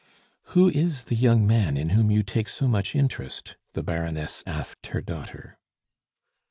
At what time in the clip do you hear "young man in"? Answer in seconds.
1.15-1.89